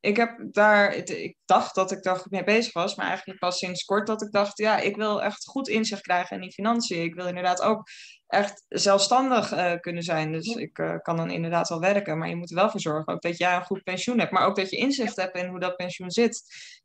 ik 0.00 0.16
heb 0.16 0.38
daar, 0.50 0.94
ik 0.94 1.36
dacht 1.44 1.74
dat 1.74 1.92
ik 1.92 2.02
daar 2.02 2.16
goed 2.16 2.30
mee 2.30 2.44
bezig 2.44 2.72
was, 2.72 2.94
maar 2.94 3.06
eigenlijk 3.06 3.38
pas 3.38 3.58
sinds 3.58 3.84
kort 3.84 4.06
dat 4.06 4.22
ik 4.22 4.32
dacht, 4.32 4.58
ja, 4.58 4.78
ik 4.78 4.96
wil 4.96 5.22
echt 5.22 5.46
goed 5.46 5.68
inzicht 5.68 6.02
krijgen 6.02 6.36
in 6.36 6.42
die 6.42 6.52
financiën. 6.52 7.02
Ik 7.02 7.14
wil 7.14 7.26
inderdaad 7.26 7.62
ook 7.62 7.88
echt 8.26 8.64
zelfstandig 8.68 9.52
uh, 9.52 9.72
kunnen 9.80 10.02
zijn. 10.02 10.32
Dus 10.32 10.46
ik 10.46 10.72
kan 11.02 11.16
dan 11.16 11.30
inderdaad 11.30 11.68
wel 11.68 11.80
werken, 11.80 12.18
maar 12.18 12.28
je 12.28 12.36
moet 12.36 12.50
er 12.50 12.56
wel 12.56 12.70
voor 12.70 12.80
zorgen 12.80 13.14
ook 13.14 13.22
dat 13.22 13.38
jij 13.38 13.56
een 13.56 13.64
goed 13.64 13.82
pensioen 13.82 14.18
hebt, 14.18 14.32
maar 14.32 14.46
ook 14.46 14.56
dat 14.56 14.70
je 14.70 14.76
inzicht 14.76 15.16
hebt 15.16 15.36
in 15.36 15.48
hoe 15.48 15.60
dat 15.60 15.76
pensioen 15.76 16.10
zit. 16.10 16.42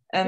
En 0.07 0.27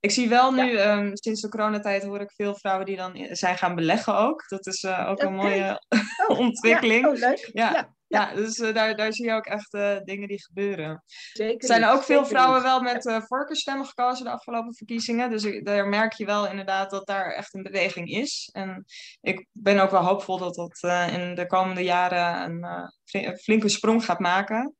ik 0.00 0.10
zie 0.10 0.28
wel 0.28 0.52
nu, 0.52 0.72
ja. 0.72 0.98
um, 0.98 1.10
sinds 1.16 1.40
de 1.40 1.48
coronatijd 1.48 2.04
hoor 2.04 2.20
ik 2.20 2.32
veel 2.32 2.54
vrouwen 2.54 2.86
die 2.86 2.96
dan 2.96 3.28
zijn 3.30 3.58
gaan 3.58 3.74
beleggen 3.74 4.16
ook. 4.16 4.48
Dat 4.48 4.66
is 4.66 4.82
uh, 4.82 5.08
ook 5.08 5.22
een 5.22 5.34
mooie 5.34 5.82
oh, 6.26 6.38
ontwikkeling. 6.38 7.04
Ja, 7.06 7.10
oh, 7.10 7.18
leuk. 7.18 7.50
Ja, 7.52 7.72
ja, 7.72 7.94
ja. 8.06 8.34
dus 8.34 8.58
uh, 8.58 8.74
daar, 8.74 8.96
daar 8.96 9.12
zie 9.12 9.24
je 9.26 9.32
ook 9.32 9.46
echt 9.46 9.74
uh, 9.74 9.96
dingen 10.04 10.28
die 10.28 10.42
gebeuren. 10.42 11.02
Zeker 11.32 11.60
er 11.60 11.66
zijn 11.66 11.84
ook 11.84 12.02
veel 12.02 12.26
vrouwen 12.26 12.62
wel 12.62 12.80
met 12.80 13.22
voorkeurstemmen 13.26 13.86
gekozen 13.86 14.24
de 14.24 14.30
afgelopen 14.30 14.74
verkiezingen. 14.74 15.30
Dus 15.30 15.44
ik, 15.44 15.64
daar 15.64 15.88
merk 15.88 16.12
je 16.12 16.24
wel 16.24 16.46
inderdaad 16.46 16.90
dat 16.90 17.06
daar 17.06 17.32
echt 17.32 17.54
een 17.54 17.62
beweging 17.62 18.10
is. 18.10 18.48
En 18.52 18.84
ik 19.20 19.46
ben 19.52 19.78
ook 19.78 19.90
wel 19.90 20.04
hoopvol 20.04 20.38
dat 20.38 20.54
dat 20.54 21.10
in 21.10 21.34
de 21.34 21.46
komende 21.46 21.82
jaren 21.82 22.62
een 22.64 23.38
flinke 23.38 23.68
sprong 23.68 24.04
gaat 24.04 24.20
maken. 24.20 24.74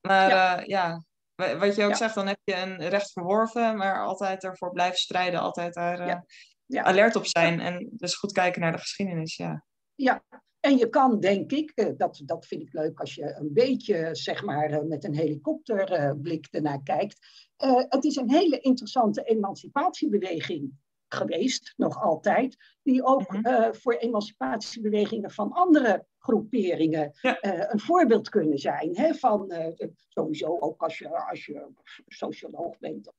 Maar 0.00 0.66
ja, 0.68 1.02
wat 1.38 1.76
je 1.76 1.84
ook 1.84 1.90
ja. 1.90 1.94
zegt, 1.94 2.14
dan 2.14 2.26
heb 2.26 2.38
je 2.44 2.54
een 2.54 2.88
recht 2.88 3.12
verworven, 3.12 3.76
maar 3.76 4.04
altijd 4.04 4.44
ervoor 4.44 4.72
blijven 4.72 4.98
strijden, 4.98 5.40
altijd 5.40 5.74
daar 5.74 6.06
ja. 6.06 6.24
Ja. 6.66 6.82
alert 6.82 7.16
op 7.16 7.26
zijn 7.26 7.60
en 7.60 7.88
dus 7.90 8.14
goed 8.14 8.32
kijken 8.32 8.60
naar 8.60 8.72
de 8.72 8.78
geschiedenis. 8.78 9.36
Ja, 9.36 9.64
ja. 9.94 10.24
en 10.60 10.76
je 10.76 10.88
kan 10.88 11.20
denk 11.20 11.52
ik, 11.52 11.70
eh, 11.74 11.88
dat, 11.96 12.22
dat 12.24 12.46
vind 12.46 12.62
ik 12.62 12.72
leuk 12.72 13.00
als 13.00 13.14
je 13.14 13.34
een 13.34 13.52
beetje 13.52 14.08
zeg 14.12 14.44
maar 14.44 14.70
eh, 14.70 14.82
met 14.82 15.04
een 15.04 15.14
helikopterblik 15.14 16.46
ernaar 16.50 16.82
kijkt. 16.82 17.18
Uh, 17.64 17.82
het 17.88 18.04
is 18.04 18.16
een 18.16 18.30
hele 18.30 18.58
interessante 18.60 19.22
emancipatiebeweging 19.22 20.72
geweest, 21.08 21.74
nog 21.76 22.02
altijd, 22.02 22.56
die 22.82 23.04
ook 23.04 23.32
mm 23.32 23.44
-hmm. 23.44 23.52
uh, 23.52 23.72
voor 23.72 23.94
emancipatiebewegingen 23.94 25.30
van 25.30 25.52
andere 25.52 26.06
groeperingen 26.28 27.12
ja. 27.20 27.44
uh, 27.44 27.64
een 27.68 27.80
voorbeeld 27.80 28.28
kunnen 28.28 28.58
zijn. 28.58 28.96
Hè, 28.96 29.14
van 29.14 29.52
uh, 29.52 29.88
sowieso 30.08 30.58
ook 30.58 30.82
als 30.82 30.98
je, 30.98 31.28
als 31.28 31.46
je 31.46 31.66
socioloog 32.06 32.78
bent 32.78 33.08
of 33.08 33.16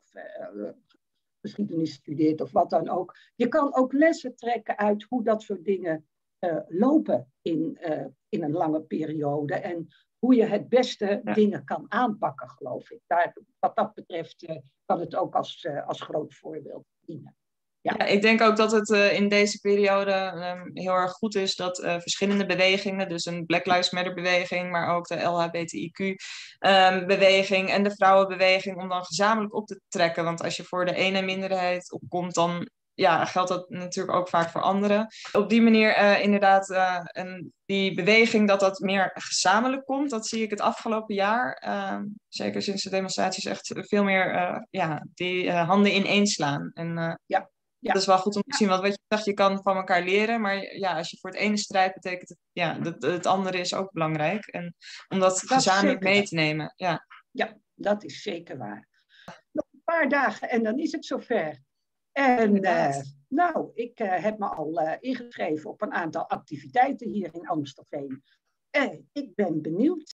geschiedenis 1.41 1.93
studeert 1.93 2.41
of 2.41 2.51
wat 2.51 2.69
dan 2.69 2.89
ook. 2.89 3.17
Je 3.35 3.47
kan 3.47 3.75
ook 3.75 3.93
lessen 3.93 4.35
trekken 4.35 4.77
uit 4.77 5.03
hoe 5.03 5.23
dat 5.23 5.41
soort 5.41 5.65
dingen 5.65 6.07
lopen 6.67 7.31
in, 7.41 7.79
in 8.29 8.43
een 8.43 8.51
lange 8.51 8.81
periode. 8.81 9.53
En 9.53 9.87
hoe 10.17 10.35
je 10.35 10.45
het 10.45 10.69
beste 10.69 11.21
ja. 11.23 11.33
dingen 11.33 11.63
kan 11.63 11.85
aanpakken, 11.87 12.49
geloof 12.49 12.91
ik. 12.91 13.01
Daar, 13.07 13.37
wat 13.59 13.75
dat 13.75 13.93
betreft 13.93 14.45
kan 14.85 14.99
het 14.99 15.15
ook 15.15 15.35
als, 15.35 15.67
als 15.85 16.01
groot 16.01 16.33
voorbeeld 16.33 16.85
dienen. 16.99 17.38
Ik 17.97 18.21
denk 18.21 18.41
ook 18.41 18.55
dat 18.55 18.71
het 18.71 18.89
uh, 18.89 19.13
in 19.13 19.29
deze 19.29 19.59
periode 19.59 20.13
um, 20.55 20.71
heel 20.73 20.93
erg 20.93 21.11
goed 21.11 21.35
is 21.35 21.55
dat 21.55 21.79
uh, 21.79 21.99
verschillende 21.99 22.45
bewegingen, 22.45 23.09
dus 23.09 23.25
een 23.25 23.45
Black 23.45 23.65
Lives 23.65 23.91
Matter 23.91 24.13
beweging, 24.13 24.71
maar 24.71 24.95
ook 24.95 25.07
de 25.07 25.21
LHBTIQ 25.21 26.15
um, 26.59 27.07
beweging 27.07 27.69
en 27.69 27.83
de 27.83 27.95
vrouwenbeweging, 27.95 28.81
om 28.81 28.89
dan 28.89 29.05
gezamenlijk 29.05 29.55
op 29.55 29.67
te 29.67 29.81
trekken. 29.87 30.23
Want 30.23 30.43
als 30.43 30.55
je 30.55 30.63
voor 30.63 30.85
de 30.85 30.95
ene 30.95 31.21
minderheid 31.21 31.91
opkomt, 31.91 32.33
dan 32.33 32.69
ja, 32.93 33.25
geldt 33.25 33.49
dat 33.49 33.69
natuurlijk 33.69 34.17
ook 34.17 34.29
vaak 34.29 34.49
voor 34.49 34.61
anderen. 34.61 35.07
Op 35.31 35.49
die 35.49 35.61
manier 35.61 35.97
uh, 35.97 36.23
inderdaad, 36.23 36.67
die 37.65 37.93
beweging 37.93 38.47
dat 38.47 38.59
dat 38.59 38.79
meer 38.79 39.11
gezamenlijk 39.13 39.85
komt, 39.85 40.09
dat 40.09 40.27
zie 40.27 40.43
ik 40.43 40.49
het 40.49 40.61
afgelopen 40.61 41.15
jaar, 41.15 41.63
uh, 41.67 41.99
zeker 42.27 42.61
sinds 42.61 42.83
de 42.83 42.89
demonstraties, 42.89 43.45
echt 43.45 43.73
veel 43.75 44.03
meer 44.03 44.57
ja, 44.69 45.05
die 45.13 45.51
handen 45.51 45.95
ineenslaan. 45.95 46.71
En 46.73 47.19
ja. 47.25 47.48
Ja. 47.79 47.93
Dat 47.93 48.01
is 48.01 48.07
wel 48.07 48.17
goed 48.17 48.35
om 48.35 48.41
te 48.41 48.57
zien, 48.57 48.67
want 48.67 48.81
wat 48.81 48.91
je 48.91 48.99
zegt, 49.07 49.25
je 49.25 49.33
kan 49.33 49.61
van 49.61 49.75
elkaar 49.75 50.03
leren, 50.03 50.41
maar 50.41 50.75
ja, 50.75 50.97
als 50.97 51.09
je 51.09 51.17
voor 51.17 51.29
het 51.29 51.39
ene 51.39 51.57
strijdt, 51.57 51.93
betekent 51.93 52.29
het, 52.29 52.37
ja, 52.51 52.79
dat, 52.79 53.01
het 53.01 53.25
andere 53.25 53.59
is 53.59 53.73
ook 53.73 53.91
belangrijk. 53.91 54.45
En 54.45 54.75
om 55.07 55.19
dat, 55.19 55.29
dat 55.29 55.39
gezamenlijk 55.39 56.03
mee 56.03 56.23
te 56.23 56.35
nemen, 56.35 56.73
ja. 56.75 57.05
Ja, 57.31 57.57
dat 57.73 58.03
is 58.03 58.21
zeker 58.21 58.57
waar. 58.57 58.87
Nog 59.51 59.65
een 59.71 59.81
paar 59.83 60.09
dagen 60.09 60.49
en 60.49 60.63
dan 60.63 60.77
is 60.77 60.91
het 60.91 61.05
zover. 61.05 61.59
En 62.11 62.63
uh, 62.63 62.95
nou, 63.27 63.71
ik 63.73 63.99
uh, 63.99 64.23
heb 64.23 64.37
me 64.37 64.47
al 64.47 64.81
uh, 64.81 64.93
ingeschreven 64.99 65.69
op 65.69 65.81
een 65.81 65.93
aantal 65.93 66.29
activiteiten 66.29 67.09
hier 67.09 67.29
in 67.33 67.47
Amstelveen. 67.47 68.23
ik 69.11 69.35
ben 69.35 69.61
benieuwd. 69.61 70.15